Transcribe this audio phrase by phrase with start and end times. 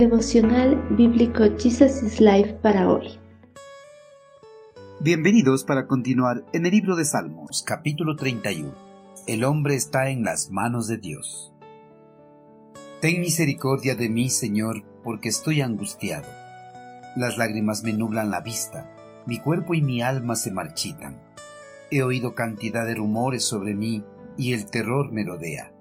[0.00, 3.18] Devocional Bíblico Jesus is Life para hoy.
[4.98, 8.72] Bienvenidos para continuar en el libro de Salmos, capítulo 31.
[9.26, 11.52] El hombre está en las manos de Dios.
[13.02, 16.28] Ten misericordia de mí, Señor, porque estoy angustiado.
[17.14, 18.90] Las lágrimas me nublan la vista,
[19.26, 21.20] mi cuerpo y mi alma se marchitan.
[21.90, 24.02] He oído cantidad de rumores sobre mí
[24.38, 25.74] y el terror me rodea.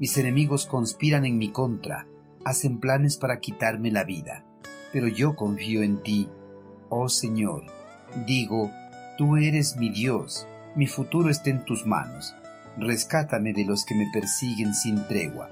[0.00, 2.08] Mis enemigos conspiran en mi contra,
[2.44, 4.44] hacen planes para quitarme la vida,
[4.92, 6.28] pero yo confío en ti,
[6.88, 7.64] oh Señor.
[8.26, 8.70] Digo,
[9.16, 12.34] tú eres mi Dios, mi futuro está en tus manos.
[12.78, 15.50] Rescátame de los que me persiguen sin tregua.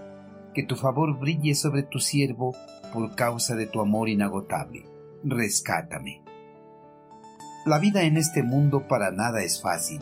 [0.54, 2.54] Que tu favor brille sobre tu siervo
[2.92, 4.84] por causa de tu amor inagotable.
[5.22, 6.22] Rescátame.
[7.66, 10.00] La vida en este mundo para nada es fácil,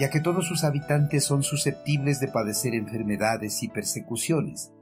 [0.00, 4.72] ya que todos sus habitantes son susceptibles de padecer enfermedades y persecuciones.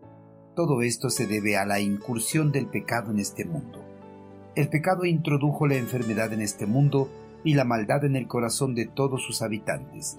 [0.55, 3.83] Todo esto se debe a la incursión del pecado en este mundo.
[4.55, 7.09] El pecado introdujo la enfermedad en este mundo
[7.43, 10.19] y la maldad en el corazón de todos sus habitantes.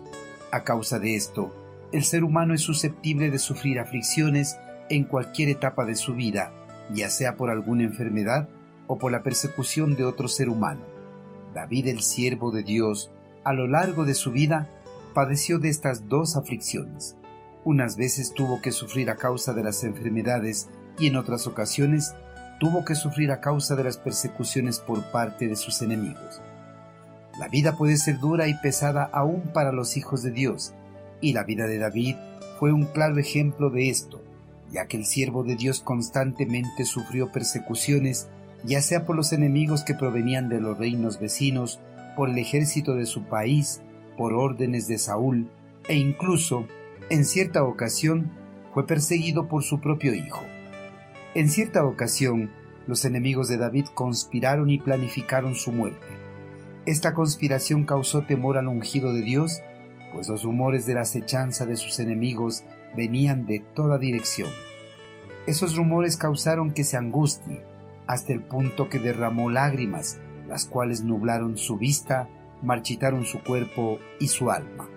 [0.51, 1.53] A causa de esto,
[1.91, 4.57] el ser humano es susceptible de sufrir aflicciones
[4.89, 6.51] en cualquier etapa de su vida,
[6.91, 8.49] ya sea por alguna enfermedad
[8.87, 10.81] o por la persecución de otro ser humano.
[11.53, 13.11] David, el siervo de Dios,
[13.43, 14.67] a lo largo de su vida,
[15.13, 17.15] padeció de estas dos aflicciones.
[17.65, 20.69] Unas veces tuvo que sufrir a causa de las enfermedades
[20.99, 22.13] y en otras ocasiones
[22.59, 26.41] tuvo que sufrir a causa de las persecuciones por parte de sus enemigos.
[27.39, 30.73] La vida puede ser dura y pesada aún para los hijos de Dios,
[31.19, 32.15] y la vida de David
[32.59, 34.21] fue un claro ejemplo de esto,
[34.71, 38.27] ya que el siervo de Dios constantemente sufrió persecuciones,
[38.63, 41.79] ya sea por los enemigos que provenían de los reinos vecinos,
[42.15, 43.81] por el ejército de su país,
[44.17, 45.49] por órdenes de Saúl,
[45.87, 46.67] e incluso,
[47.13, 48.31] en cierta ocasión,
[48.73, 50.41] fue perseguido por su propio hijo.
[51.35, 52.49] En cierta ocasión,
[52.87, 56.07] los enemigos de David conspiraron y planificaron su muerte.
[56.87, 59.61] Esta conspiración causó temor al ungido de Dios,
[60.11, 62.63] pues los rumores de la acechanza de sus enemigos
[62.97, 64.49] venían de toda dirección.
[65.45, 67.63] Esos rumores causaron que se angustie,
[68.07, 72.27] hasta el punto que derramó lágrimas, las cuales nublaron su vista,
[72.63, 74.89] marchitaron su cuerpo y su alma.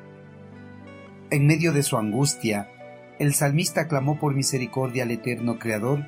[1.29, 2.69] En medio de su angustia,
[3.19, 6.07] el salmista clamó por misericordia al eterno Creador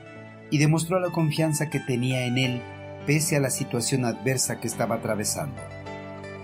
[0.48, 2.62] y demostró la confianza que tenía en él
[3.04, 5.60] pese a la situación adversa que estaba atravesando.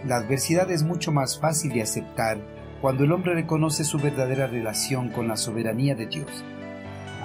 [0.04, 2.38] La adversidad es mucho más fácil de aceptar
[2.80, 6.44] cuando el hombre reconoce su verdadera relación con la soberanía de Dios.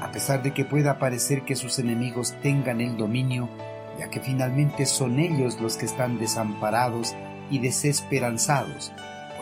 [0.03, 3.49] A pesar de que pueda parecer que sus enemigos tengan el dominio,
[3.97, 7.16] ya que finalmente son ellos los que están desamparados
[7.49, 8.93] y desesperanzados,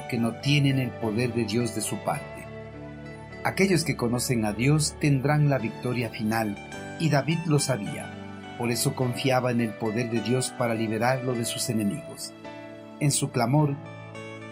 [0.07, 2.45] porque no tienen el poder de Dios de su parte.
[3.43, 6.55] Aquellos que conocen a Dios tendrán la victoria final
[6.97, 11.43] y David lo sabía, por eso confiaba en el poder de Dios para liberarlo de
[11.43, 12.33] sus enemigos.
[13.01, 13.75] En su clamor,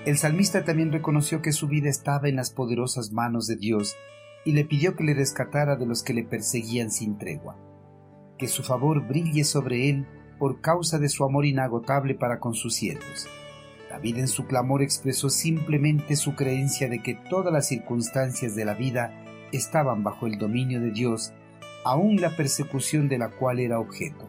[0.05, 3.95] el salmista también reconoció que su vida estaba en las poderosas manos de Dios
[4.43, 7.55] y le pidió que le rescatara de los que le perseguían sin tregua.
[8.37, 10.05] Que su favor brille sobre él
[10.37, 13.29] por causa de su amor inagotable para con sus siervos.
[13.95, 18.73] David en su clamor expresó simplemente su creencia de que todas las circunstancias de la
[18.73, 19.13] vida
[19.53, 21.31] estaban bajo el dominio de Dios
[21.85, 24.27] aún la persecución de la cual era objeto.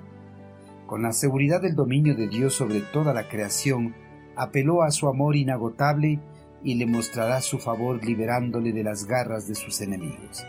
[0.87, 3.97] Con la seguridad del dominio de Dios sobre toda la creación,
[4.37, 6.21] apeló a su amor inagotable
[6.63, 10.47] y le mostrará su favor liberándole de las garras de sus enemigos.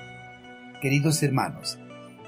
[0.80, 1.80] Queridos hermanos,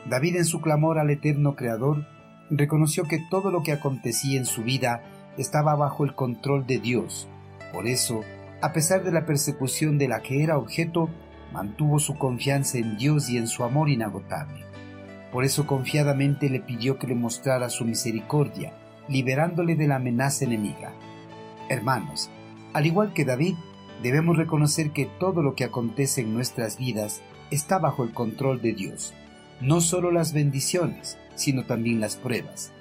[0.10, 2.08] David en su clamor al eterno Creador
[2.50, 5.04] reconoció que todo lo que acontecía en su vida
[5.42, 7.28] estaba bajo el control de Dios.
[7.74, 8.22] Por eso,
[8.62, 11.10] a pesar de la persecución de la que era objeto,
[11.54, 14.66] mantuvo su confianza en Dios y en su amor inagotable.
[15.32, 18.74] Por eso confiadamente le pidió que le mostrara su misericordia,
[19.08, 20.92] liberándole de la amenaza enemiga.
[21.70, 22.30] Hermanos,
[22.74, 23.56] al igual que David,
[24.04, 28.74] debemos reconocer que todo lo que acontece en nuestras vidas está bajo el control de
[28.74, 29.14] Dios,
[29.62, 32.72] no solo las bendiciones, sino también las pruebas.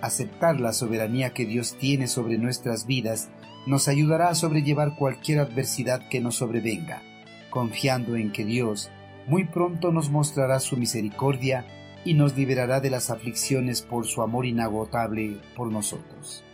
[0.00, 3.30] Aceptar la soberanía que Dios tiene sobre nuestras vidas
[3.66, 7.02] nos ayudará a sobrellevar cualquier adversidad que nos sobrevenga,
[7.50, 8.90] confiando en que Dios
[9.26, 11.66] muy pronto nos mostrará su misericordia
[12.04, 16.44] y nos liberará de las aflicciones por su amor inagotable por nosotros.